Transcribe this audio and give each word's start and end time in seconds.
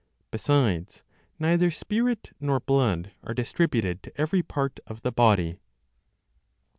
Besides, 0.31 1.03
neither 1.37 1.69
spirit 1.69 2.31
nor 2.39 2.59
blood 2.59 3.11
are 3.21 3.35
distributed 3.35 4.01
to 4.01 4.17
every 4.19 4.41
part 4.41 4.79
of 4.87 5.03
the 5.03 5.11
body. 5.11 5.59